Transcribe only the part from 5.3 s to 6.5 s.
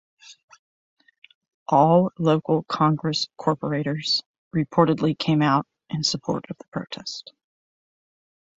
out in support